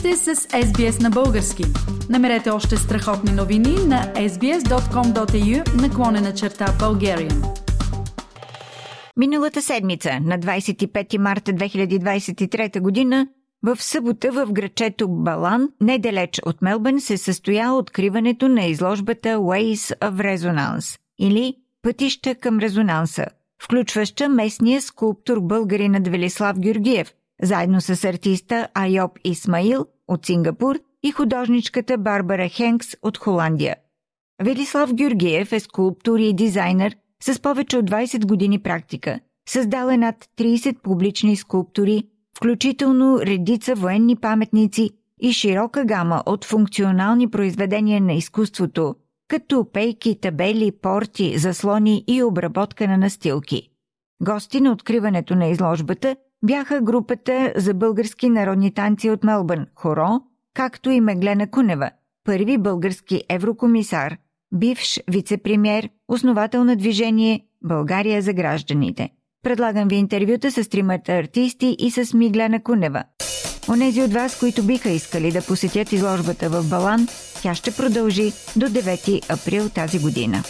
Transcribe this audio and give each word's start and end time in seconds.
сте 0.00 0.16
с 0.16 0.34
SBS 0.36 1.02
на 1.02 1.10
български. 1.10 1.64
Намерете 2.10 2.50
още 2.50 2.76
страхотни 2.76 3.32
новини 3.32 3.74
на 3.86 4.12
sbs.com.au 4.14 5.82
наклонена 5.82 6.34
черта 6.34 6.66
Bulgarian. 6.66 7.58
Миналата 9.16 9.62
седмица, 9.62 10.20
на 10.20 10.38
25 10.38 11.18
марта 11.18 11.52
2023 11.52 12.80
година, 12.80 13.28
в 13.62 13.82
събота 13.82 14.32
в 14.32 14.52
грачето 14.52 15.08
Балан, 15.08 15.68
недалеч 15.80 16.40
от 16.46 16.62
Мелбън, 16.62 17.00
се 17.00 17.16
състоя 17.16 17.72
откриването 17.72 18.48
на 18.48 18.64
изложбата 18.64 19.28
Ways 19.28 19.98
of 19.98 20.36
Resonance 20.36 20.98
или 21.18 21.54
Пътища 21.82 22.34
към 22.34 22.58
резонанса, 22.58 23.26
включваща 23.62 24.28
местния 24.28 24.82
скулптор 24.82 25.40
българинът 25.40 26.08
Велислав 26.08 26.58
Георгиев, 26.58 27.12
заедно 27.42 27.80
с 27.80 28.04
артиста 28.04 28.68
Айоб 28.74 29.18
Исмаил 29.24 29.86
от 30.08 30.26
Сингапур 30.26 30.78
и 31.02 31.10
художничката 31.10 31.98
Барбара 31.98 32.48
Хенкс 32.48 32.88
от 33.02 33.18
Холандия. 33.18 33.76
Велислав 34.42 34.94
Георгиев 34.94 35.52
е 35.52 35.60
скулптор 35.60 36.18
и 36.18 36.32
дизайнер 36.32 36.96
с 37.22 37.40
повече 37.42 37.78
от 37.78 37.90
20 37.90 38.26
години 38.26 38.58
практика. 38.62 39.20
Създал 39.48 39.88
е 39.88 39.96
над 39.96 40.16
30 40.38 40.82
публични 40.82 41.36
скулптури, 41.36 42.04
включително 42.36 43.20
редица 43.20 43.74
военни 43.74 44.16
паметници 44.16 44.90
и 45.20 45.32
широка 45.32 45.84
гама 45.84 46.22
от 46.26 46.44
функционални 46.44 47.30
произведения 47.30 48.00
на 48.00 48.12
изкуството, 48.12 48.94
като 49.28 49.66
пейки, 49.72 50.20
табели, 50.20 50.72
порти, 50.72 51.38
заслони 51.38 52.04
и 52.06 52.22
обработка 52.22 52.88
на 52.88 52.96
настилки. 52.96 53.68
Гости 54.22 54.60
на 54.60 54.72
откриването 54.72 55.34
на 55.34 55.46
изложбата 55.46 56.16
бяха 56.42 56.80
групата 56.80 57.52
за 57.56 57.74
български 57.74 58.28
народни 58.28 58.74
танци 58.74 59.10
от 59.10 59.24
Мелбърн– 59.24 59.66
Хоро, 59.74 60.20
както 60.54 60.90
и 60.90 61.00
Меглена 61.00 61.50
Кунева, 61.50 61.90
първи 62.24 62.58
български 62.58 63.22
еврокомисар, 63.28 64.16
бивш 64.52 65.00
вице-премьер, 65.10 65.88
основател 66.08 66.64
на 66.64 66.76
движение 66.76 67.40
България 67.64 68.22
за 68.22 68.32
гражданите. 68.32 69.10
Предлагам 69.42 69.88
ви 69.88 69.96
интервюта 69.96 70.50
с 70.50 70.68
тримата 70.68 71.12
артисти 71.12 71.76
и 71.78 71.90
с 71.90 72.14
Миглена 72.14 72.62
Кунева. 72.62 73.04
Онези 73.68 74.02
от 74.02 74.12
вас, 74.12 74.38
които 74.38 74.62
биха 74.62 74.90
искали 74.90 75.32
да 75.32 75.46
посетят 75.46 75.92
изложбата 75.92 76.48
в 76.48 76.70
Балан, 76.70 77.08
тя 77.42 77.54
ще 77.54 77.76
продължи 77.76 78.32
до 78.56 78.66
9 78.66 79.32
април 79.32 79.68
тази 79.68 79.98
година. 79.98 80.42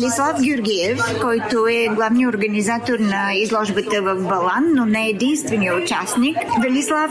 Велислав 0.00 0.40
Георгиев, 0.42 1.00
който 1.20 1.66
е 1.66 1.88
главният 1.94 2.34
организатор 2.34 2.98
на 2.98 3.34
изложбата 3.34 4.02
в 4.02 4.14
Балан, 4.14 4.64
но 4.74 4.86
не 4.86 5.06
е 5.06 5.10
единствения 5.10 5.74
участник. 5.76 6.36
Велислав, 6.62 7.10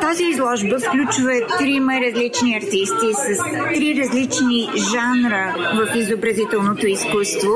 тази 0.00 0.24
изложба 0.24 0.78
включва 0.78 1.32
трима 1.58 1.92
различни 1.92 2.56
артисти 2.56 3.08
с 3.14 3.38
три 3.74 4.02
различни 4.02 4.70
жанра 4.92 5.54
в 5.74 5.96
изобразителното 5.96 6.86
изкуство. 6.86 7.50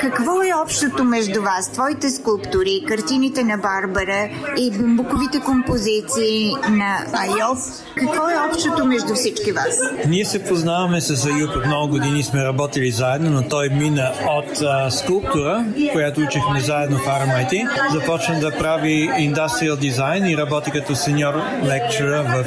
Какво 0.00 0.42
е 0.42 0.52
общото 0.64 1.04
между 1.04 1.42
вас? 1.42 1.72
Твоите 1.72 2.10
скулптури, 2.10 2.84
картините 2.88 3.44
на 3.44 3.56
Барбара 3.56 4.28
и 4.58 4.70
бумбуковите 4.70 5.40
композиции 5.40 6.52
на 6.70 6.96
Айов. 7.12 7.58
Какво 7.96 8.28
е 8.28 8.34
общото 8.50 8.86
между 8.86 9.14
всички 9.14 9.52
вас? 9.52 9.78
Ние 10.08 10.24
се 10.24 10.44
познаваме 10.44 11.00
с 11.00 11.26
Аюб 11.26 11.56
от 11.56 11.66
много 11.66 11.88
години, 11.88 12.22
сме 12.22 12.44
работили 12.44 12.90
заедно, 12.90 13.30
но 13.30 13.48
той 13.48 13.68
мина 13.68 14.13
от 14.28 14.62
а, 14.62 14.90
скулптура, 14.90 15.64
която 15.92 16.20
учихме 16.20 16.60
заедно 16.60 16.98
в 16.98 17.06
RMIT, 17.06 17.68
започна 17.92 18.40
да 18.40 18.58
прави 18.58 19.10
индустриал 19.18 19.76
дизайн 19.76 20.26
и 20.26 20.36
работи 20.36 20.70
като 20.70 20.94
сеньор 20.94 21.34
лекчера 21.64 22.22
в 22.22 22.44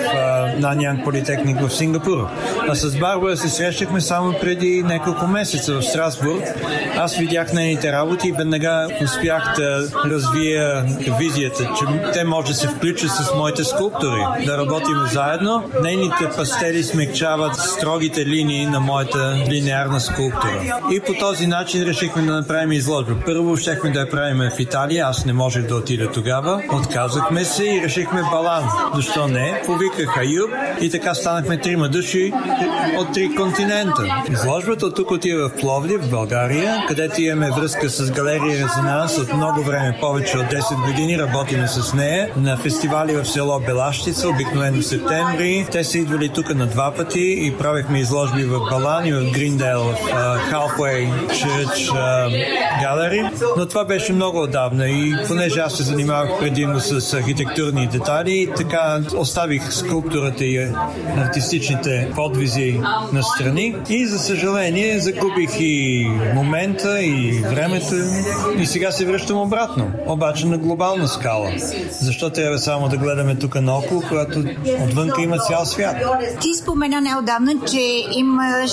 Наньян 0.59 1.01
Политехник 1.03 1.61
в 1.61 1.69
Сингапур. 1.69 2.27
А 2.69 2.75
с 2.75 2.99
Барбара 2.99 3.37
се 3.37 3.49
срещахме 3.49 4.01
само 4.01 4.33
преди 4.41 4.83
няколко 4.83 5.27
месеца 5.27 5.73
в 5.73 5.81
Страсбург. 5.81 6.43
Аз 6.97 7.17
видях 7.17 7.53
нейните 7.53 7.91
работи 7.91 8.27
и 8.27 8.31
веднага 8.31 8.87
успях 9.03 9.53
да 9.57 9.87
развия 10.05 10.85
визията, 11.19 11.69
че 11.79 12.11
те 12.13 12.23
може 12.23 12.47
да 12.47 12.53
се 12.53 12.67
включат 12.67 13.11
с 13.11 13.33
моите 13.35 13.63
скулптури, 13.63 14.21
да 14.45 14.57
работим 14.57 14.97
заедно. 15.11 15.63
Нейните 15.83 16.29
пастели 16.37 16.83
смягчават 16.83 17.55
строгите 17.55 18.25
линии 18.25 18.65
на 18.65 18.79
моята 18.79 19.43
линеарна 19.49 19.99
скулптура. 19.99 20.79
И 20.91 20.99
по 20.99 21.13
този 21.13 21.47
начин 21.47 21.56
решихме 21.65 22.21
да 22.21 22.33
направим 22.33 22.71
изложба. 22.71 23.15
Първо 23.25 23.57
щехме 23.57 23.91
да 23.91 23.99
я 23.99 24.09
правим 24.09 24.37
в 24.37 24.59
Италия, 24.59 25.05
аз 25.07 25.25
не 25.25 25.33
можех 25.33 25.67
да 25.67 25.75
отида 25.75 26.11
тогава. 26.11 26.63
Отказахме 26.71 27.45
се 27.45 27.63
и 27.63 27.81
решихме 27.83 28.21
балан. 28.31 28.63
Защо 28.95 29.27
не? 29.27 29.61
Повиках 29.65 30.17
Аюб 30.17 30.49
и 30.81 30.89
така 30.89 31.13
станахме 31.13 31.57
трима 31.59 31.89
души 31.89 32.33
от 32.97 33.13
три 33.13 33.35
континента. 33.35 34.23
Изложбата 34.31 34.93
тук 34.93 35.11
отива 35.11 35.49
в 35.49 35.55
Пловдив, 35.55 36.01
в 36.01 36.09
България, 36.09 36.85
където 36.87 37.21
имаме 37.21 37.51
връзка 37.51 37.89
с 37.89 38.11
галерия 38.11 38.65
Резонанс 38.65 39.17
от 39.17 39.33
много 39.33 39.61
време, 39.61 39.97
повече 40.01 40.37
от 40.37 40.45
10 40.45 40.85
години 40.87 41.17
работиме 41.17 41.67
с 41.67 41.93
нея 41.93 42.29
на 42.37 42.57
фестивали 42.57 43.15
в 43.15 43.25
село 43.25 43.59
Белащица, 43.59 44.29
обикновено 44.29 44.81
в 44.81 44.85
септември. 44.85 45.67
Те 45.71 45.83
са 45.83 45.97
идвали 45.97 46.29
тук 46.29 46.55
на 46.55 46.65
два 46.65 46.93
пъти 46.93 47.35
и 47.39 47.57
правихме 47.57 47.99
изложби 47.99 48.43
в 48.43 48.59
Балан 48.71 49.05
и 49.05 49.13
в 49.13 49.31
Гриндейл, 49.31 49.83
в 49.83 49.97
uh, 50.09 50.49
Church 51.47 51.91
uh, 51.91 52.29
Gallery. 52.81 53.21
Но 53.57 53.65
това 53.65 53.85
беше 53.85 54.13
много 54.13 54.41
отдавна 54.41 54.89
и 54.89 55.15
понеже 55.27 55.59
аз 55.59 55.77
се 55.77 55.83
занимавах 55.83 56.39
предимно 56.39 56.79
с 56.79 57.13
архитектурни 57.13 57.87
детали, 57.87 58.49
така 58.57 58.99
оставих 59.17 59.73
скулптурата 59.73 60.45
и 60.45 60.69
артистичните 61.17 62.11
подвизи 62.15 62.79
на 63.13 63.23
страни 63.23 63.75
и 63.89 64.07
за 64.07 64.19
съжаление 64.19 64.99
загубих 64.99 65.59
и 65.59 66.07
момента 66.35 67.01
и 67.01 67.43
времето 67.49 67.95
и 68.57 68.65
сега 68.65 68.91
се 68.91 69.05
връщам 69.05 69.37
обратно, 69.37 69.91
обаче 70.07 70.47
на 70.47 70.57
глобална 70.57 71.07
скала. 71.07 71.51
Защо 72.01 72.29
трябва 72.29 72.59
само 72.59 72.89
да 72.89 72.97
гледаме 72.97 73.35
тук 73.35 73.61
наоколо, 73.61 74.01
когато 74.09 74.43
отвънка 74.83 75.21
има 75.21 75.37
цял 75.37 75.65
свят? 75.65 75.95
Ти 76.41 76.53
спомена 76.53 77.01
неодавна, 77.01 77.53
че 77.71 78.05
имаш 78.11 78.71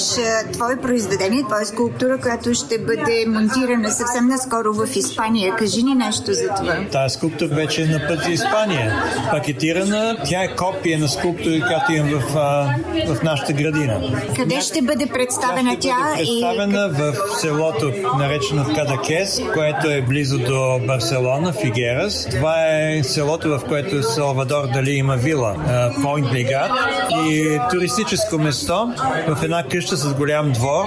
твое 0.52 0.76
произведение, 0.82 1.42
твоя 1.42 1.66
скулптура, 1.66 2.18
която 2.18 2.54
ще 2.54 2.63
бъде 2.78 3.25
монтирана 3.28 3.91
съвсем 3.91 4.26
наскоро 4.28 4.72
в 4.72 4.97
Испания. 4.97 5.56
Кажи 5.56 5.82
ни 5.82 5.94
нещо 5.94 6.32
за 6.32 6.48
това. 6.56 6.76
Тая 6.92 7.10
скулптура 7.10 7.54
вече 7.54 7.82
е 7.82 7.86
на 7.86 8.08
път 8.08 8.20
за 8.22 8.30
Испания. 8.30 9.02
Пакетирана, 9.30 10.16
тя 10.25 10.42
е 10.42 10.56
копия 10.56 10.98
на 10.98 11.08
скулптура, 11.08 11.60
която 11.66 11.92
имам 11.92 12.20
в, 12.20 12.34
в 13.06 13.22
нашата 13.22 13.53
градина. 13.53 14.00
Къде 14.36 14.60
ще 14.60 14.82
бъде 14.82 15.06
представена 15.06 15.76
тя? 15.80 15.97
Ще 16.14 16.22
бъде 16.22 16.32
представена 16.32 16.86
и... 16.86 17.12
в 17.12 17.14
селото, 17.41 17.92
наречено 18.19 18.64
Кадакес, 18.74 19.41
което 19.54 19.91
е 19.91 20.03
близо 20.03 20.38
до 20.38 20.80
Барселона, 20.86 21.53
Фигерас. 21.53 22.26
Това 22.30 22.54
е 22.69 23.03
селото, 23.03 23.48
в 23.48 23.60
което 23.69 24.03
Салвадор 24.03 24.66
Дали 24.74 24.91
има 24.91 25.16
вила, 25.16 25.56
Пойнт 26.03 26.32
Лигат. 26.32 26.70
И 27.28 27.58
туристическо 27.70 28.38
место 28.38 28.92
в 29.28 29.42
една 29.42 29.62
къща 29.62 29.97
с 29.97 30.14
голям 30.14 30.53
двор, 30.53 30.84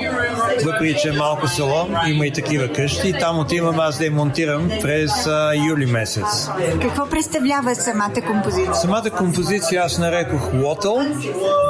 въпреки 0.65 0.99
че 1.01 1.09
е 1.09 1.11
малко 1.11 1.47
село, 1.57 1.87
има 2.07 2.25
и 2.25 2.31
такива 2.31 2.67
къщи. 2.67 3.13
Там 3.19 3.39
отивам 3.39 3.79
аз 3.79 3.97
да 3.97 4.05
я 4.05 4.11
монтирам 4.11 4.69
през 4.81 5.27
а, 5.27 5.51
юли 5.69 5.85
месец. 5.85 6.49
Какво 6.81 7.09
представлява 7.09 7.75
самата 7.75 8.21
композиция? 8.27 8.75
Самата 8.75 9.09
композиция 9.17 9.83
аз 9.83 9.97
нарекох 9.97 10.53
Лотъл, 10.53 10.99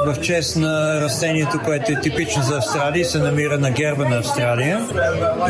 в 0.06 0.20
чест 0.20 0.56
на 0.56 1.00
растението, 1.00 1.60
което 1.64 1.92
е 1.92 2.00
типично 2.00 2.42
за 2.42 2.56
Австралия, 2.56 3.04
се 3.04 3.18
намира 3.18 3.58
на 3.58 3.70
герба 3.70 4.08
на 4.08 4.16
Австралия. 4.16 4.86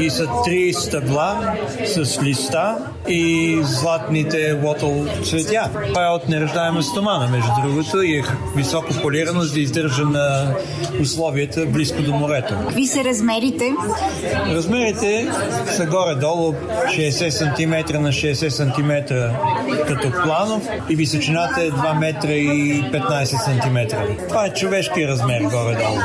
И 0.00 0.10
са 0.10 0.28
три 0.44 0.72
стъбла 0.72 1.56
с 1.86 2.22
листа 2.22 2.76
и 3.08 3.58
златните 3.62 4.58
лотъл 4.64 5.06
цветя. 5.24 5.70
Това 5.88 6.06
е 6.06 6.08
от 6.08 6.28
неръждаема 6.28 6.82
стомана, 6.82 7.28
между 7.28 7.50
другото, 7.62 8.02
и 8.02 8.16
е 8.16 8.22
високо 8.56 8.88
полирано, 9.02 9.40
за 9.40 9.52
да 9.52 9.60
издържа 9.60 10.04
на 10.04 10.54
условията 11.02 11.66
близко 11.66 12.02
до 12.02 12.12
морето. 12.12 12.54
Какви 12.60 12.86
са 12.86 13.04
размерите? 13.04 13.72
Размерите 14.54 15.30
са 15.66 15.86
горе-долу 15.86 16.52
60 16.52 17.28
см 17.30 18.02
на 18.02 18.08
60 18.08 18.48
см 18.48 19.14
като 19.86 20.10
планов 20.22 20.68
и 20.88 20.96
височината 20.96 21.62
е 21.62 21.70
2 21.70 21.98
метра 21.98 22.32
и 22.32 22.82
15 22.92 23.24
см. 23.24 23.96
Това 24.28 24.46
е 24.46 24.52
човешки 24.54 25.08
размер 25.08 25.40
горе-долу. 25.40 25.98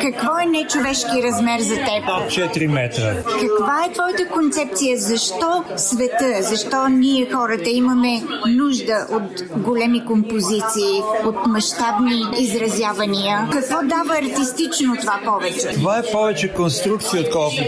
Какво 0.00 0.38
е 0.38 0.46
нечовешки 0.46 1.22
размер 1.22 1.60
за 1.60 1.74
теб? 1.74 2.04
От 2.08 2.30
4 2.30 2.66
метра. 2.66 3.14
Каква 3.22 3.84
е 3.88 3.92
твоята 3.92 4.28
концепция? 4.28 4.98
Защо 4.98 5.64
света? 5.76 6.34
Защо 6.40 6.88
ние 6.88 7.30
хората 7.32 7.70
имаме 7.70 8.22
нужда 8.48 9.06
от 9.10 9.42
големи 9.56 10.04
композиции, 10.04 11.02
от 11.24 11.46
мащабни 11.46 12.22
изразявания? 12.38 13.48
Какво 13.52 13.76
дава 13.82 14.18
артистично 14.18 14.96
това 15.00 15.20
повече? 15.24 15.68
Това 15.74 15.98
е 15.98 16.02
повече 16.12 16.48
конструкция, 16.48 17.22
отколкото 17.22 17.59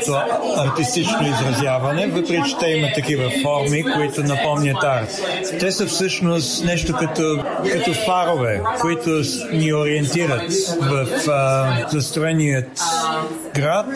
артистично 0.56 1.18
изразяване, 1.26 2.06
въпреки 2.06 2.42
че 2.50 2.58
те 2.58 2.66
имат 2.66 2.90
такива 2.94 3.30
форми, 3.42 3.84
които 3.96 4.22
напомнят 4.22 4.84
арт. 4.84 5.20
Те 5.60 5.72
са 5.72 5.86
всъщност 5.86 6.64
нещо 6.64 6.92
като, 6.92 7.44
като 7.72 7.94
фарове, 7.94 8.60
които 8.80 9.10
ни 9.52 9.74
ориентират 9.74 10.52
в 10.80 11.06
а, 11.28 11.68
застроеният 11.90 12.80
град, 13.54 13.86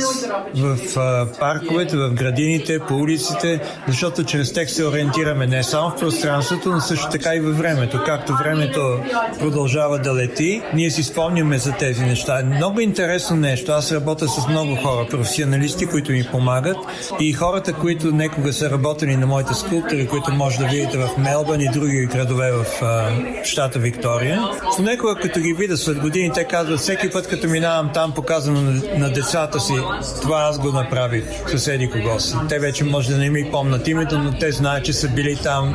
в 0.55 0.79
а, 0.97 1.27
парковете, 1.41 1.97
в 1.97 2.15
градините, 2.15 2.79
по 2.79 2.95
улиците, 2.95 3.61
защото 3.89 4.25
чрез 4.25 4.53
тях 4.53 4.71
се 4.71 4.85
ориентираме 4.85 5.47
не 5.47 5.63
само 5.63 5.91
в 5.91 5.97
пространството, 5.97 6.69
но 6.69 6.81
също 6.81 7.09
така 7.11 7.35
и 7.35 7.41
във 7.41 7.59
времето. 7.59 8.03
Както 8.07 8.33
времето 8.37 9.01
продължава 9.39 9.99
да 9.99 10.15
лети, 10.15 10.63
ние 10.75 10.91
си 10.91 11.03
спомняме 11.03 11.59
за 11.59 11.73
тези 11.73 12.03
неща. 12.03 12.43
Много 12.45 12.81
интересно 12.81 13.37
нещо. 13.37 13.73
Аз 13.73 13.93
работя 13.93 14.29
с 14.29 14.49
много 14.49 14.77
хора, 14.77 15.07
професионалисти, 15.11 15.86
които 15.87 16.13
ми 16.13 16.25
помагат 16.33 16.77
и 17.21 17.33
хората, 17.33 17.73
които 17.73 18.07
некога 18.07 18.53
са 18.53 18.71
работили 18.71 19.17
на 19.17 19.27
моите 19.27 19.55
скулптури, 19.55 20.07
които 20.07 20.33
може 20.33 20.59
да 20.59 20.67
видите 20.67 20.99
в 20.99 21.09
Мелбън 21.19 21.61
и 21.61 21.69
други 21.73 22.07
градове 22.07 22.53
в 22.53 22.83
а, 22.83 23.11
щата 23.45 23.79
Виктория. 23.79 24.43
Понекога, 24.77 25.15
като 25.15 25.41
ги 25.41 25.53
видя 25.53 25.77
след 25.77 25.99
години, 26.01 26.31
те 26.35 26.45
казват, 26.45 26.81
всеки 26.81 27.11
път, 27.11 27.29
като 27.29 27.49
минавам 27.49 27.91
там, 27.95 28.13
показано 28.13 28.61
на, 28.61 28.83
на 28.99 29.13
децата 29.13 29.61
си, 29.61 29.75
това 30.23 30.39
аз 30.51 30.59
го 30.59 30.73
направих, 30.73 31.25
съседи 31.47 31.91
кого 31.91 32.21
си. 32.21 32.35
Те 32.49 32.59
вече 32.59 32.85
може 32.85 33.11
да 33.11 33.19
не 33.19 33.31
ми 33.31 33.49
помнат 33.53 33.89
името, 33.89 34.19
но 34.19 34.33
те 34.39 34.53
знаят, 34.53 34.85
че 34.85 34.93
са 34.93 35.09
били 35.09 35.37
там 35.43 35.75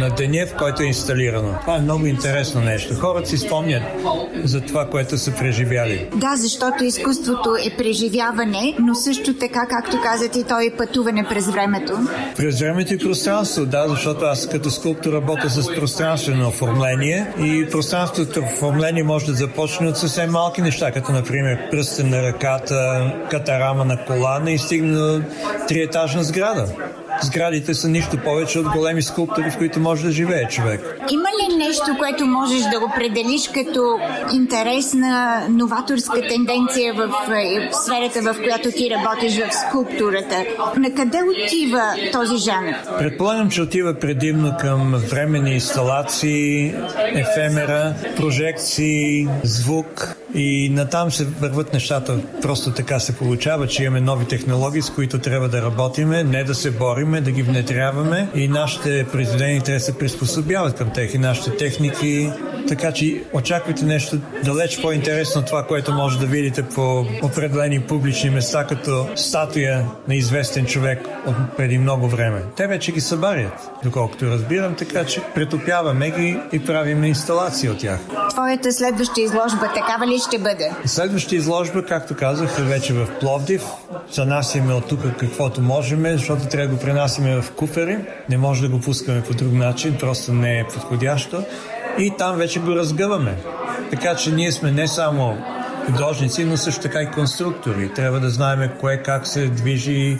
на 0.00 0.10
деня, 0.10 0.46
в 0.46 0.56
който 0.58 0.82
е 0.82 0.86
инсталирано. 0.86 1.54
Това 1.60 1.76
е 1.76 1.80
много 1.80 2.06
интересно 2.06 2.60
нещо. 2.60 2.94
Хората 2.94 3.28
си 3.28 3.38
спомнят 3.38 3.82
за 4.44 4.60
това, 4.60 4.86
което 4.86 5.18
са 5.18 5.34
преживяли. 5.34 6.08
Да, 6.14 6.36
защото 6.36 6.84
изкуството 6.84 7.56
е 7.66 7.76
преживяване, 7.76 8.74
но 8.78 8.94
също 8.94 9.34
така, 9.34 9.47
както 9.52 10.00
казате, 10.02 10.44
то 10.44 10.60
е 10.60 10.70
пътуване 10.76 11.24
през 11.28 11.46
времето. 11.50 11.98
През 12.36 12.60
времето 12.60 12.94
и 12.94 12.98
пространство, 12.98 13.66
да, 13.66 13.88
защото 13.88 14.24
аз 14.24 14.48
като 14.48 14.70
скулптор 14.70 15.12
работя 15.12 15.50
с 15.50 15.74
пространствено 15.74 16.48
оформление 16.48 17.26
и 17.38 17.66
пространственото 17.70 18.40
оформление 18.40 19.02
може 19.02 19.26
да 19.26 19.32
започне 19.32 19.88
от 19.88 19.96
съвсем 19.96 20.30
малки 20.30 20.62
неща, 20.62 20.92
като 20.92 21.12
например 21.12 21.70
пръстен 21.70 22.10
на 22.10 22.22
ръката, 22.22 23.12
катарама 23.30 23.84
на 23.84 24.04
колана 24.04 24.50
и 24.50 24.58
стигне 24.58 24.92
до 24.92 25.22
триетажна 25.68 26.24
сграда. 26.24 26.66
Сградите 27.22 27.74
са 27.74 27.88
нищо 27.88 28.18
повече 28.24 28.58
от 28.58 28.68
големи 28.68 29.02
скулптури, 29.02 29.50
в 29.50 29.58
които 29.58 29.80
може 29.80 30.06
да 30.06 30.12
живее 30.12 30.48
човек. 30.48 30.80
Има 31.10 31.28
ли 31.28 31.56
нещо, 31.56 31.96
което 31.98 32.26
можеш 32.26 32.62
да 32.62 32.78
определиш 32.78 33.48
като 33.54 33.98
интересна 34.34 35.42
новаторска 35.50 36.20
тенденция 36.28 36.94
в, 36.94 37.06
в 37.06 37.74
сферата, 37.74 38.32
в 38.32 38.42
която 38.42 38.70
ти 38.70 38.90
работиш 38.90 39.38
в 39.38 39.54
скулптурата? 39.54 40.44
На 40.76 40.94
къде 40.94 41.18
отива 41.22 41.82
този 42.12 42.36
жанр? 42.36 42.74
Предполагам, 42.98 43.50
че 43.50 43.62
отива 43.62 43.94
предимно 43.94 44.52
към 44.60 44.94
временни 45.10 45.50
инсталации, 45.50 46.74
ефемера, 47.14 47.94
прожекции, 48.16 49.28
звук 49.44 50.16
и 50.34 50.68
натам 50.72 51.10
се 51.10 51.24
върват 51.24 51.72
нещата. 51.72 52.18
Просто 52.42 52.72
така 52.72 53.00
се 53.00 53.16
получава, 53.16 53.66
че 53.66 53.84
имаме 53.84 54.00
нови 54.00 54.24
технологии, 54.24 54.82
с 54.82 54.90
които 54.90 55.18
трябва 55.18 55.48
да 55.48 55.62
работиме, 55.62 56.24
не 56.24 56.44
да 56.44 56.54
се 56.54 56.70
бориме, 56.70 57.20
да 57.20 57.30
ги 57.30 57.42
внедряваме 57.42 58.28
и 58.34 58.48
нашите 58.48 59.06
произведения 59.12 59.62
трябва 59.62 59.78
да 59.78 59.84
се 59.84 59.98
приспособяват 59.98 60.76
към 60.76 60.90
тях 60.90 61.14
и 61.14 61.18
нашите 61.18 61.56
техники. 61.56 62.30
Така 62.68 62.92
че 62.92 63.22
очаквайте 63.32 63.84
нещо 63.84 64.16
далеч 64.44 64.80
по-интересно 64.82 65.40
от 65.40 65.46
това, 65.46 65.62
което 65.66 65.92
може 65.92 66.18
да 66.18 66.26
видите 66.26 66.62
по 66.62 67.06
определени 67.22 67.80
публични 67.80 68.30
места, 68.30 68.66
като 68.66 69.08
статуя 69.16 69.86
на 70.08 70.14
известен 70.14 70.66
човек 70.66 71.08
от 71.26 71.36
преди 71.56 71.78
много 71.78 72.08
време. 72.08 72.42
Те 72.56 72.66
вече 72.66 72.92
ги 72.92 73.00
събарят, 73.00 73.70
доколкото 73.84 74.26
разбирам, 74.26 74.74
така 74.74 75.04
че 75.04 75.22
претопяваме 75.34 76.10
ги 76.10 76.38
и 76.52 76.64
правим 76.64 77.04
инсталации 77.04 77.68
от 77.68 77.78
тях. 77.78 77.98
Твоята 78.30 78.72
следваща 78.72 79.20
изложба 79.20 79.72
такава 79.74 80.06
ли 80.06 80.18
ще 80.28 80.38
бъде? 80.38 80.72
Следващата 80.84 81.36
изложба, 81.36 81.84
както 81.84 82.16
казах, 82.16 82.58
е 82.58 82.62
вече 82.62 82.92
в 82.92 83.08
Пловдив. 83.20 83.62
Занасяме 84.12 84.74
от 84.74 84.88
тук 84.88 85.00
каквото 85.18 85.60
можем, 85.60 86.04
защото 86.06 86.48
трябва 86.48 86.68
да 86.68 86.74
го 86.74 86.80
пренасяме 86.80 87.42
в 87.42 87.52
куфери. 87.52 87.98
Не 88.28 88.38
може 88.38 88.62
да 88.62 88.68
го 88.68 88.80
пускаме 88.80 89.22
по 89.22 89.34
друг 89.34 89.52
начин, 89.52 89.96
просто 90.00 90.32
не 90.32 90.60
е 90.60 90.64
подходящо. 90.64 91.42
И 91.98 92.12
там 92.18 92.36
вече 92.36 92.60
го 92.60 92.76
разгъваме. 92.76 93.36
Така 93.90 94.14
че 94.14 94.32
ние 94.32 94.52
сме 94.52 94.70
не 94.70 94.88
само 94.88 95.36
художници, 95.86 96.44
но 96.44 96.56
също 96.56 96.82
така 96.82 97.02
и 97.02 97.10
конструктори. 97.10 97.92
Трябва 97.94 98.20
да 98.20 98.30
знаем 98.30 98.70
кое 98.80 99.02
как 99.02 99.26
се 99.26 99.46
движи, 99.46 100.18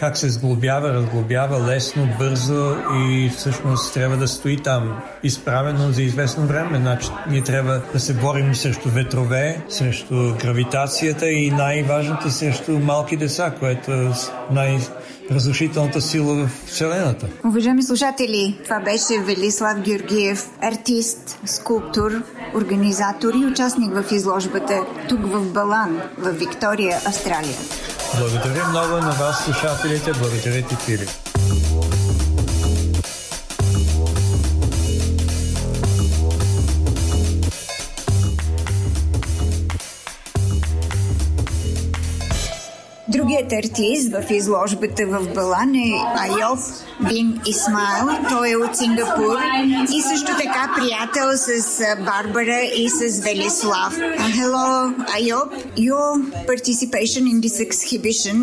как 0.00 0.18
се 0.18 0.30
сглобява, 0.30 0.92
разглобява 0.92 1.66
лесно, 1.66 2.08
бързо 2.18 2.76
и 2.94 3.30
всъщност 3.36 3.94
трябва 3.94 4.16
да 4.16 4.28
стои 4.28 4.56
там 4.56 5.02
изправено 5.22 5.92
за 5.92 6.02
известно 6.02 6.46
време. 6.46 6.78
Значи 6.78 7.08
ние 7.30 7.42
трябва 7.42 7.80
да 7.92 8.00
се 8.00 8.14
борим 8.14 8.54
срещу 8.54 8.88
ветрове, 8.88 9.64
срещу 9.68 10.34
гравитацията 10.40 11.30
и 11.30 11.50
най-важното 11.50 12.30
срещу 12.30 12.78
малки 12.78 13.16
деца, 13.16 13.54
което 13.60 13.92
е 13.92 14.10
най- 14.50 14.78
разрушителната 15.30 16.00
сила 16.00 16.34
в 16.34 16.50
Вселената. 16.66 17.26
Уважаеми 17.44 17.82
слушатели, 17.82 18.58
това 18.64 18.80
беше 18.80 19.24
Велислав 19.26 19.80
Георгиев, 19.80 20.50
артист, 20.60 21.38
скулптор, 21.44 22.22
организатор 22.54 23.34
и 23.34 23.46
участник 23.46 23.94
в 23.94 24.12
изложбата 24.12 24.80
тук 25.08 25.20
в 25.22 25.52
Балан, 25.52 26.00
в 26.18 26.32
Виктория, 26.32 26.96
Австралия. 27.06 27.56
Благодаря 28.18 28.64
много 28.64 29.00
на 29.00 29.10
вас, 29.12 29.44
слушателите. 29.44 30.12
Благодаря 30.12 30.62
ти, 30.62 30.76
Филип. 30.76 31.31
артист 43.51 44.11
в 44.11 44.31
изложбата 44.31 45.05
в 45.07 45.33
Балан 45.33 45.75
е 45.75 45.91
Айоп 46.15 46.59
Бин 47.09 47.41
Исмайл. 47.47 48.07
Той 48.29 48.51
е 48.51 48.55
от 48.55 48.77
Сингапур 48.77 49.37
и 49.93 50.01
също 50.01 50.31
така 50.37 50.75
приятел 50.77 51.37
с 51.37 51.79
Барбара 52.05 52.61
и 52.77 52.89
с 52.89 53.19
Велислав. 53.23 53.97
Hello, 54.37 54.93
Ayop. 55.17 55.49
Your 55.77 56.09
participation 56.51 57.23
in 57.31 57.37
this 57.45 57.57
exhibition 57.67 58.37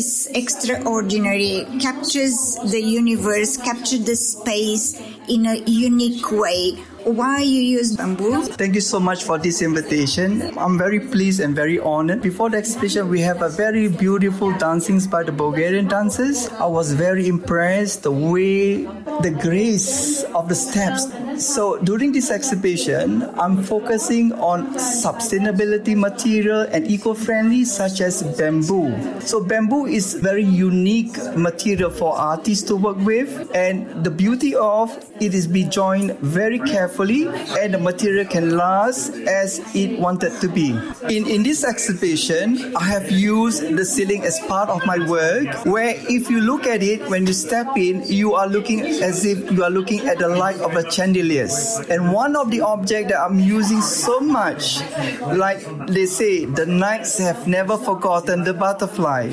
is 0.00 0.08
extraordinary. 0.42 1.56
Captures 1.86 2.38
the 2.74 2.82
universe, 3.00 3.52
captures 3.68 4.04
the 4.10 4.16
space 4.32 4.86
in 5.34 5.40
a 5.46 5.56
unique 5.66 6.30
way. 6.42 6.62
Why 7.03 7.41
you 7.41 7.61
use 7.61 7.97
bamboo? 7.97 8.43
Thank 8.43 8.75
you 8.75 8.81
so 8.81 8.97
much 8.97 9.25
for 9.25 9.37
this 9.37 9.61
invitation. 9.61 10.57
I'm 10.57 10.77
very 10.77 11.01
pleased 11.01 11.41
and 11.41 11.53
very 11.53 11.77
honored. 11.77 12.21
Before 12.21 12.49
the 12.49 12.55
exhibition, 12.55 13.09
we 13.09 13.19
have 13.19 13.41
a 13.41 13.49
very 13.49 13.89
beautiful 13.89 14.53
dancings 14.53 15.05
by 15.05 15.23
the 15.23 15.33
Bulgarian 15.33 15.89
dancers. 15.89 16.47
I 16.51 16.65
was 16.65 16.93
very 16.93 17.27
impressed 17.27 18.03
the 18.03 18.11
way, 18.13 18.83
the 19.19 19.37
grace 19.41 20.23
of 20.33 20.47
the 20.47 20.55
steps. 20.55 21.11
So 21.45 21.77
during 21.79 22.13
this 22.13 22.31
exhibition, 22.31 23.23
I'm 23.37 23.61
focusing 23.63 24.31
on 24.33 24.73
sustainability 24.75 25.97
material 25.97 26.61
and 26.61 26.87
eco-friendly 26.87 27.65
such 27.65 27.99
as 27.99 28.23
bamboo. 28.37 28.95
So 29.19 29.43
bamboo 29.43 29.87
is 29.87 30.13
very 30.13 30.45
unique 30.45 31.17
material 31.35 31.89
for 31.89 32.15
artists 32.15 32.65
to 32.69 32.77
work 32.77 32.97
with 32.99 33.51
and 33.53 34.05
the 34.05 34.11
beauty 34.11 34.55
of 34.55 34.97
it 35.19 35.33
is 35.33 35.47
be 35.47 35.65
joined 35.65 36.17
very 36.19 36.59
carefully 36.59 36.92
and 36.99 37.73
the 37.73 37.79
material 37.79 38.25
can 38.25 38.57
last 38.57 39.13
as 39.27 39.59
it 39.75 39.99
wanted 39.99 40.39
to 40.41 40.47
be. 40.47 40.71
In, 41.09 41.27
in 41.27 41.43
this 41.43 41.63
exhibition, 41.63 42.75
I 42.75 42.83
have 42.83 43.11
used 43.11 43.75
the 43.75 43.85
ceiling 43.85 44.23
as 44.23 44.39
part 44.47 44.69
of 44.69 44.85
my 44.85 44.99
work 45.07 45.65
where 45.65 45.95
if 46.09 46.29
you 46.29 46.41
look 46.41 46.65
at 46.65 46.83
it, 46.83 47.07
when 47.09 47.25
you 47.25 47.33
step 47.33 47.77
in, 47.77 48.03
you 48.05 48.33
are 48.33 48.47
looking 48.47 48.81
as 48.81 49.25
if 49.25 49.51
you 49.51 49.63
are 49.63 49.69
looking 49.69 50.07
at 50.07 50.19
the 50.19 50.27
light 50.27 50.59
of 50.59 50.75
a 50.75 50.89
chandelier. 50.89 51.47
And 51.89 52.13
one 52.13 52.35
of 52.35 52.51
the 52.51 52.61
objects 52.61 53.11
that 53.11 53.19
I'm 53.19 53.39
using 53.39 53.81
so 53.81 54.19
much, 54.19 54.81
like 55.21 55.59
they 55.87 56.05
say, 56.05 56.45
the 56.45 56.65
knights 56.65 57.17
have 57.17 57.47
never 57.47 57.77
forgotten 57.77 58.43
the 58.43 58.53
butterfly. 58.53 59.29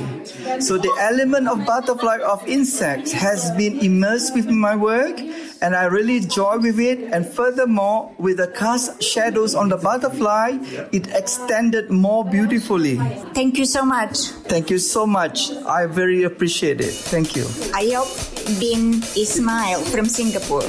So 0.60 0.78
the 0.78 0.94
element 1.00 1.48
of 1.48 1.64
butterfly 1.66 2.18
of 2.26 2.46
insects 2.48 3.12
has 3.12 3.50
been 3.52 3.78
immersed 3.80 4.34
with 4.34 4.48
my 4.48 4.76
work 4.76 5.20
and 5.60 5.74
I 5.74 5.84
really 5.84 6.20
joy 6.20 6.58
with 6.58 6.78
it. 6.78 7.12
And 7.12 7.26
furthermore, 7.26 8.12
with 8.18 8.38
the 8.38 8.48
cast 8.48 9.02
shadows 9.02 9.54
on 9.54 9.68
the 9.68 9.76
butterfly, 9.76 10.58
it 10.92 11.08
extended 11.14 11.90
more 11.90 12.24
beautifully. 12.24 12.96
Thank 13.34 13.58
you 13.58 13.64
so 13.64 13.84
much. 13.84 14.18
Thank 14.48 14.70
you 14.70 14.78
so 14.78 15.06
much. 15.06 15.50
I 15.66 15.86
very 15.86 16.24
appreciate 16.24 16.80
it. 16.80 16.92
Thank 16.92 17.36
you. 17.36 17.44
I 17.74 17.90
Ayop 17.90 18.60
bin 18.60 19.02
Ismail 19.16 19.80
from 19.86 20.06
Singapore. 20.06 20.62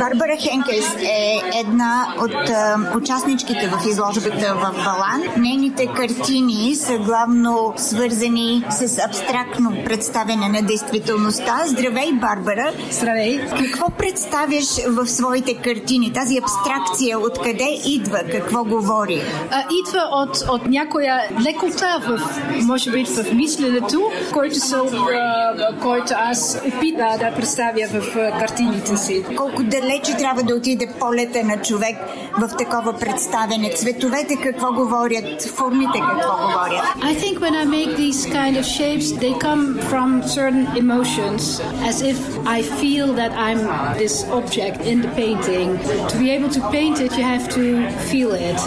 Барбара 0.00 0.36
Хенкес 0.36 0.94
е 0.94 1.40
една 1.60 2.14
от 2.18 2.50
а, 2.50 2.76
участничките 2.96 3.68
в 3.68 3.86
изложбата 3.88 4.54
в 4.54 4.84
Балан. 4.84 5.22
Нейните 5.36 5.86
картини 5.86 6.74
са 6.74 6.98
главно 6.98 7.72
свързани 7.76 8.64
с 8.70 8.98
абстрактно 8.98 9.84
представяне 9.84 10.48
на 10.48 10.62
действителността. 10.62 11.62
Здравей, 11.66 12.12
Барбара! 12.12 12.72
Здравей! 12.90 13.40
Какво 13.58 13.90
представяш 13.90 14.64
в 14.88 15.06
своите 15.06 15.54
картини? 15.54 16.12
Тази 16.12 16.38
абстракция 16.38 17.18
откъде 17.18 17.80
идва? 17.86 18.18
Какво 18.32 18.64
говори? 18.64 19.22
А, 19.50 19.62
идва 19.80 20.00
от, 20.12 20.36
от 20.50 20.66
някоя 20.66 21.20
лекота, 21.46 22.00
в, 22.08 22.20
може 22.66 22.90
би 22.90 23.04
в 23.04 23.32
мисленето, 23.32 24.10
който, 24.32 24.54
са, 24.54 24.82
който 25.82 26.14
аз 26.16 26.62
опитна 26.66 27.18
да 27.18 27.34
представя 27.36 27.86
в 28.00 28.14
картините 28.14 28.96
си. 28.96 29.24
Колко 29.36 29.62
далече 29.89 30.17
трябва 30.17 30.43
да 30.43 30.55
отиде 30.55 30.87
полета 30.99 31.43
на 31.43 31.61
човек 31.61 31.95
в 32.39 32.57
такова 32.57 32.93
представяне? 32.93 33.73
Цветовете 33.73 34.35
какво 34.43 34.73
говорят? 34.73 35.41
Формите 35.43 35.99
какво 35.99 36.35
говорят? 36.47 36.85
I 37.01 37.15
think 37.21 37.39
when 37.39 37.55
I 37.55 37.65
make 37.65 37.91
these 37.97 38.25
kind 38.25 38.55
of 38.61 38.65
shapes, 38.77 39.07
they 39.23 39.33
come 39.47 39.63
from 39.91 40.09
certain 40.37 40.65
emotions, 40.83 41.41
as 41.89 41.97
if 42.11 42.19
I 42.57 42.59
feel 42.81 43.07
that 43.19 43.31
I'm 43.47 43.61
this 44.01 44.15
object 44.39 44.77
in 44.91 44.97
the 45.05 45.11
painting. 45.23 45.67
To 46.11 46.17
be 46.23 46.29
able 46.37 46.51
to 46.57 46.61
paint 46.77 46.97
it, 47.05 47.11
you 47.17 47.25
have 47.35 47.45
to 47.59 47.65
feel 48.11 48.31
it, 48.49 48.59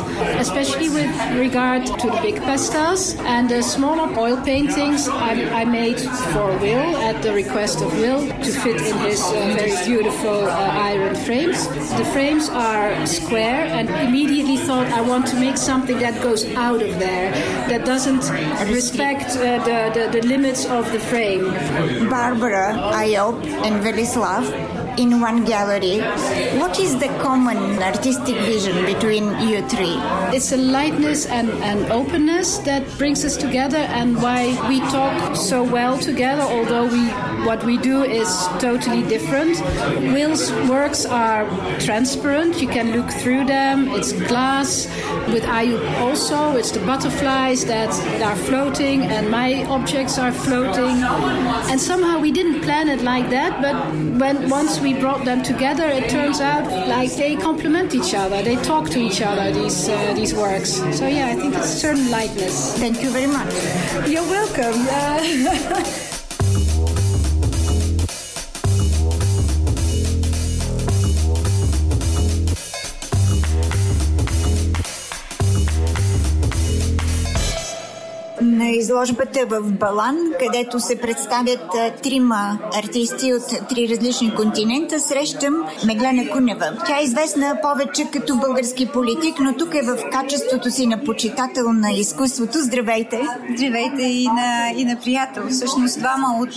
especially 0.44 0.88
with 0.98 1.10
regard 1.46 1.82
to 2.02 2.06
the 2.14 2.20
big 2.26 2.36
pastels 2.48 3.02
and 3.34 3.48
the 3.54 3.62
smaller 3.62 4.08
oil 4.24 4.38
paintings 4.52 5.00
I, 5.08 5.32
I 5.60 5.64
made 5.64 6.00
for 6.32 6.48
Will 6.64 6.88
at 7.08 7.16
the 7.22 7.32
request 7.32 7.76
of 7.84 7.88
Will 8.02 8.22
to 8.44 8.50
fit 8.62 8.80
in 8.90 8.96
his 9.08 9.20
uh, 9.22 9.32
very 9.58 9.76
beautiful 9.86 10.38
uh, 10.46 10.88
iron 10.90 11.11
frames. 11.17 11.67
The 11.97 12.05
frames 12.13 12.49
are 12.49 13.05
square, 13.05 13.65
and 13.65 13.89
immediately 13.89 14.57
thought 14.57 14.87
I 14.87 15.01
want 15.01 15.27
to 15.27 15.35
make 15.39 15.57
something 15.57 15.99
that 15.99 16.21
goes 16.21 16.45
out 16.55 16.81
of 16.81 16.99
there, 16.99 17.31
that 17.69 17.85
doesn't 17.85 18.23
respect 18.69 19.31
uh, 19.31 19.63
the, 19.63 19.91
the, 19.93 20.19
the 20.19 20.27
limits 20.27 20.65
of 20.65 20.91
the 20.91 20.99
frame. 20.99 21.51
Barbara, 22.09 22.73
Ayop, 22.93 23.45
and 23.45 23.83
Velislav 23.83 24.82
in 24.97 25.19
one 25.19 25.45
gallery. 25.45 25.99
What 26.59 26.79
is 26.79 26.97
the 26.99 27.07
common 27.21 27.81
artistic 27.81 28.35
vision 28.35 28.85
between 28.85 29.25
you 29.47 29.67
three? 29.67 29.97
It's 30.35 30.51
a 30.51 30.57
lightness 30.57 31.25
and, 31.25 31.49
and 31.63 31.91
openness 31.91 32.57
that 32.59 32.83
brings 32.97 33.25
us 33.25 33.37
together, 33.37 33.77
and 33.77 34.21
why 34.21 34.55
we 34.67 34.79
talk 34.79 35.35
so 35.35 35.63
well 35.63 35.97
together, 35.97 36.41
although 36.41 36.87
we 36.87 37.09
what 37.45 37.63
we 37.65 37.77
do 37.77 38.03
is 38.03 38.47
totally 38.59 39.03
different. 39.03 39.59
Will's 40.13 40.51
works 40.69 41.05
are 41.05 41.45
transparent, 41.79 42.61
you 42.61 42.69
can 42.69 42.91
look 42.95 43.09
through 43.09 43.45
them, 43.45 43.89
it's 43.89 44.13
glass. 44.13 44.87
With 45.27 45.43
Ayub 45.43 45.83
also, 45.99 46.55
it's 46.55 46.71
the 46.71 46.79
butterflies 46.85 47.65
that 47.65 47.91
are 48.21 48.35
floating, 48.35 49.01
and 49.03 49.29
my 49.29 49.65
objects 49.65 50.17
are 50.17 50.31
floating. 50.31 51.03
And 51.69 51.79
somehow 51.79 52.19
we 52.19 52.31
didn't 52.31 52.61
plan 52.61 52.87
it 52.87 53.01
like 53.01 53.29
that, 53.29 53.61
but 53.61 53.75
when 54.19 54.49
once 54.49 54.79
we 54.83 54.93
brought 54.93 55.23
them 55.23 55.41
together, 55.41 55.85
it 55.85 56.09
turns 56.09 56.41
out 56.41 56.65
like 56.87 57.11
they 57.13 57.35
complement 57.37 57.95
each 57.95 58.13
other, 58.13 58.43
they 58.43 58.57
talk 58.57 58.89
to 58.89 58.99
each 58.99 59.21
other, 59.21 59.51
these, 59.51 59.87
uh, 59.87 60.13
these 60.13 60.33
works. 60.33 60.73
So, 60.97 61.07
yeah, 61.07 61.27
I 61.27 61.35
think 61.35 61.55
it's 61.55 61.73
a 61.73 61.79
certain 61.79 62.11
lightness. 62.11 62.77
Thank 62.77 63.01
you 63.01 63.09
very 63.09 63.27
much. 63.27 63.53
You're 64.07 64.23
welcome. 64.23 64.85
Uh, 64.89 66.09
изложбата 78.75 79.39
в 79.49 79.71
Балан, 79.71 80.17
където 80.39 80.79
се 80.79 80.95
представят 80.95 81.61
трима 82.03 82.59
артисти 82.83 83.33
от 83.33 83.67
три 83.69 83.87
различни 83.89 84.35
континента, 84.35 84.99
срещам 84.99 85.53
Меглена 85.85 86.29
Кунева. 86.29 86.77
Тя 86.85 86.99
е 86.99 87.03
известна 87.03 87.57
повече 87.61 88.05
като 88.13 88.35
български 88.35 88.89
политик, 88.93 89.39
но 89.39 89.53
тук 89.53 89.75
е 89.75 89.81
в 89.81 89.97
качеството 90.11 90.71
си 90.71 90.87
на 90.87 91.03
почитател 91.03 91.73
на 91.73 91.91
изкуството. 91.91 92.59
Здравейте! 92.59 93.21
Здравейте 93.55 94.01
и 94.01 94.27
на, 94.27 94.71
и 94.75 94.85
на 94.85 94.99
приятел. 94.99 95.43
Всъщност 95.49 95.99
двама 95.99 96.27
от 96.39 96.53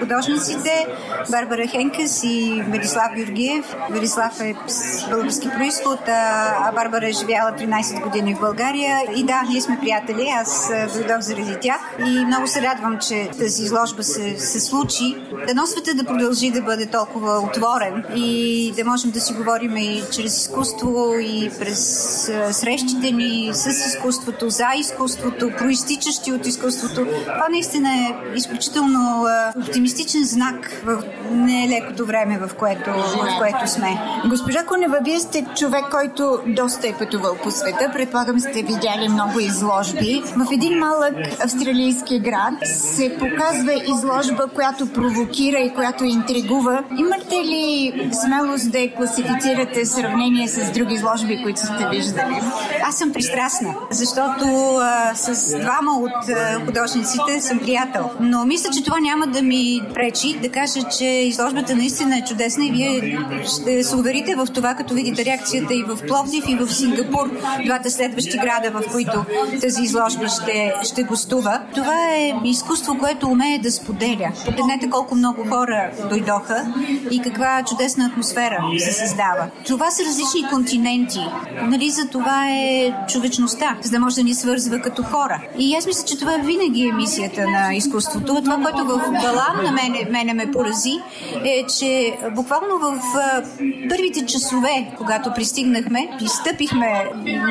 художниците, 0.00 0.86
Барбара 1.30 1.66
Хенкес 1.66 2.24
и 2.24 2.62
Велислав 2.68 3.12
Георгиев. 3.16 3.76
Велислав 3.90 4.40
е 4.40 4.54
с 4.66 5.08
български 5.10 5.48
происход, 5.56 6.00
а, 6.08 6.72
Барбара 6.74 7.08
е 7.08 7.12
живяла 7.12 7.52
13 7.58 8.02
години 8.02 8.34
в 8.34 8.40
България. 8.40 8.98
И 9.16 9.24
да, 9.24 9.42
ние 9.50 9.60
сме 9.60 9.78
приятели. 9.80 10.28
Аз 10.40 10.70
дойдох 10.94 11.20
заради 11.20 11.41
тях 11.60 11.80
и 12.06 12.24
много 12.24 12.46
се 12.46 12.62
радвам, 12.62 12.98
че 12.98 13.30
тази 13.38 13.62
изложба 13.62 14.02
се, 14.02 14.38
се 14.38 14.60
случи. 14.60 15.16
Дано 15.46 15.66
света 15.66 15.94
да 15.94 16.04
продължи 16.04 16.50
да 16.50 16.62
бъде 16.62 16.86
толкова 16.86 17.38
отворен 17.38 18.04
и 18.14 18.72
да 18.76 18.84
можем 18.84 19.10
да 19.10 19.20
си 19.20 19.32
говорим 19.32 19.76
и 19.76 20.02
чрез 20.12 20.38
изкуство 20.38 21.14
и 21.20 21.50
през 21.58 21.80
срещите 22.50 23.10
ни 23.10 23.50
с 23.52 23.66
изкуството, 23.66 24.50
за 24.50 24.66
изкуството, 24.78 25.50
проистичащи 25.58 26.32
от 26.32 26.46
изкуството. 26.46 27.06
Това 27.22 27.46
наистина 27.50 27.88
е 27.88 28.14
изключително 28.36 29.26
оптимистичен 29.60 30.24
знак 30.24 30.82
в 30.84 31.02
нелекото 31.30 32.06
време, 32.06 32.38
в 32.38 32.54
което, 32.54 32.90
в 32.90 33.38
което 33.38 33.70
сме. 33.70 34.00
Госпожа 34.28 34.64
Кунева, 34.64 34.98
вие 35.04 35.20
сте 35.20 35.46
човек, 35.56 35.84
който 35.90 36.38
доста 36.46 36.88
е 36.88 36.92
пътувал 36.98 37.36
по 37.42 37.50
света. 37.50 37.90
Предполагам 37.92 38.40
сте 38.40 38.62
видяли 38.62 39.08
много 39.08 39.40
изложби. 39.40 40.22
В 40.36 40.52
един 40.52 40.78
малък 40.78 41.14
австралийски 41.40 42.18
град 42.18 42.54
се 42.64 43.16
показва 43.18 43.72
изложба, 43.74 44.46
която 44.54 44.92
провокира 44.92 45.58
и 45.58 45.74
която 45.74 46.04
интригува. 46.04 46.84
Имате 46.98 47.36
ли 47.36 47.92
смелост 48.24 48.70
да 48.72 48.78
я 48.78 48.94
класифицирате 48.94 49.84
в 49.84 49.88
сравнение 49.88 50.48
с 50.48 50.72
други 50.72 50.94
изложби, 50.94 51.42
които 51.42 51.60
сте 51.60 51.88
виждали? 51.90 52.40
Аз 52.88 52.98
съм 52.98 53.12
пристрастна, 53.12 53.74
защото 53.90 54.76
а, 54.80 55.14
с 55.14 55.58
двама 55.58 55.92
от 56.00 56.28
а, 56.28 56.64
художниците 56.66 57.40
съм 57.40 57.58
приятел. 57.58 58.10
Но 58.20 58.44
мисля, 58.44 58.70
че 58.70 58.84
това 58.84 59.00
няма 59.00 59.26
да 59.26 59.42
ми 59.42 59.80
пречи 59.94 60.38
да 60.42 60.48
кажа, 60.48 60.80
че 60.98 61.04
изложбата 61.04 61.76
наистина 61.76 62.16
е 62.16 62.24
чудесна 62.24 62.64
и 62.64 62.70
вие 62.70 63.18
ще 63.46 63.84
се 63.84 63.96
уверите 63.96 64.34
в 64.34 64.46
това, 64.54 64.74
като 64.74 64.94
видите 64.94 65.24
реакцията 65.24 65.74
и 65.74 65.82
в 65.82 65.98
Пловдив, 66.06 66.44
и 66.48 66.56
в 66.56 66.72
Сингапур, 66.72 67.30
двата 67.64 67.90
следващи 67.90 68.38
града, 68.38 68.70
в 68.70 68.92
които 68.92 69.24
тази 69.60 69.82
изложба 69.82 70.28
ще, 70.28 70.74
ще 70.82 71.06
гостува. 71.22 71.60
Това 71.74 72.14
е 72.14 72.34
изкуство, 72.44 72.98
което 72.98 73.26
умее 73.26 73.58
да 73.58 73.72
споделя. 73.72 74.32
Погледнете 74.44 74.90
колко 74.90 75.14
много 75.14 75.44
хора 75.48 75.90
дойдоха 76.10 76.74
и 77.10 77.22
каква 77.22 77.62
чудесна 77.62 78.06
атмосфера 78.06 78.64
се 78.78 78.92
създава. 78.92 79.50
Това 79.66 79.90
са 79.90 80.02
различни 80.04 80.50
континенти. 80.50 81.26
Нали, 81.62 81.90
за 81.90 82.08
това 82.08 82.48
е 82.50 82.94
човечността, 83.08 83.76
за 83.82 83.90
да 83.90 84.00
може 84.00 84.16
да 84.16 84.22
ни 84.22 84.34
свързва 84.34 84.80
като 84.80 85.02
хора. 85.02 85.42
И 85.58 85.76
аз 85.76 85.86
мисля, 85.86 86.04
че 86.06 86.18
това 86.18 86.36
винаги 86.36 86.86
е 86.86 86.92
мисията 86.92 87.46
на 87.50 87.74
изкуството. 87.74 88.42
Това, 88.44 88.56
което 88.62 88.84
в 88.84 88.98
Балан 89.22 89.64
на 89.64 89.72
мене, 89.72 90.08
мене 90.10 90.34
ме 90.34 90.50
порази, 90.50 90.94
е, 91.44 91.66
че 91.78 92.18
буквално 92.34 92.78
в 92.78 93.00
първите 93.88 94.26
часове, 94.26 94.92
когато 94.98 95.34
пристигнахме 95.34 96.08
и 96.20 96.28
стъпихме 96.28 97.04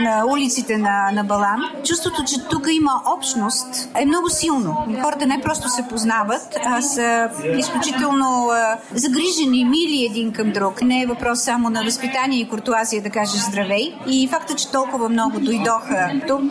на 0.03 0.25
улиците 0.31 0.77
на, 0.77 1.11
на 1.13 1.23
Балан, 1.23 1.59
чувството, 1.83 2.23
че 2.23 2.47
тук 2.49 2.67
има 2.71 2.91
общност, 3.17 3.60
общност 3.61 3.89
е 4.01 4.05
много 4.05 4.29
силно. 4.29 4.77
Хората 5.01 5.25
не 5.25 5.41
просто 5.41 5.69
се 5.69 5.85
познават, 5.89 6.57
а 6.65 6.81
са 6.81 7.29
изключително 7.57 8.49
а, 8.51 8.77
загрижени, 8.93 9.65
мили 9.65 10.05
един 10.05 10.31
към 10.31 10.51
друг. 10.51 10.81
Не 10.81 11.01
е 11.01 11.05
въпрос 11.05 11.41
само 11.41 11.69
на 11.69 11.83
възпитание 11.83 12.39
и 12.39 12.49
куртуазия 12.49 13.01
да 13.01 13.09
кажеш 13.09 13.41
здравей. 13.41 13.95
И 14.07 14.27
факта, 14.27 14.55
че 14.55 14.71
толкова 14.71 15.09
много 15.09 15.39
дойдоха 15.39 16.11
тук, 16.27 16.41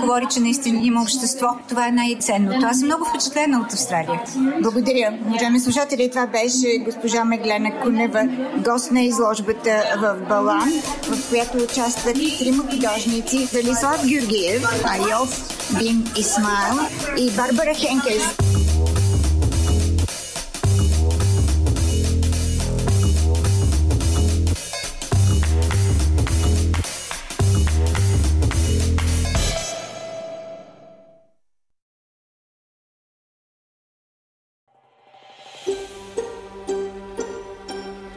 говори, 0.00 0.26
че 0.30 0.40
наистина 0.40 0.80
има 0.82 1.02
общество. 1.02 1.46
Това 1.68 1.88
е 1.88 1.92
най-ценното. 1.92 2.66
Аз 2.66 2.78
съм 2.78 2.86
много 2.86 3.04
впечатлена 3.04 3.60
от 3.60 3.72
Австралия. 3.72 4.20
Благодаря. 4.62 5.18
Уважаеми 5.26 5.60
слушатели, 5.60 6.10
това 6.10 6.26
беше 6.26 6.78
госпожа 6.84 7.24
Меглена 7.24 7.80
Кунева, 7.82 8.28
гост 8.64 8.90
на 8.90 9.00
изложбата 9.00 9.82
в 9.98 10.16
Балан, 10.28 10.72
в 11.02 11.28
която 11.28 11.56
участват 11.56 12.16
трима 12.38 12.62
художници 12.70 13.48
Велислав 13.52 14.06
Георгиев, 14.06 14.62
Айов, 14.84 15.57
Бин 15.76 16.04
Исмайл 16.16 16.78
и 17.18 17.30
Барбара 17.30 17.74
Хенкес. 17.74 18.22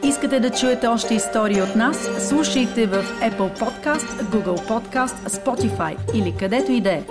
Искате 0.02 0.40
да 0.40 0.50
чуете 0.50 0.86
още 0.86 1.14
истории 1.14 1.62
от 1.62 1.76
нас? 1.76 2.28
Слушайте 2.28 2.86
в 2.86 3.04
Apple 3.20 3.60
Podcast, 3.60 4.22
Google 4.22 4.68
Podcast, 4.68 5.28
Spotify 5.28 6.14
или 6.14 6.34
където 6.38 6.72
и 6.72 6.80
да 6.80 6.92
е. 6.92 7.02